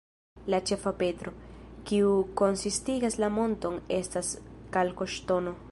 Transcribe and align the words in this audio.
La 0.53 0.59
ĉefa 0.69 0.93
petro, 1.01 1.33
kiu 1.91 2.15
konsistigas 2.43 3.19
la 3.25 3.33
monton, 3.39 3.79
estas 4.01 4.35
kalkoŝtono. 4.79 5.59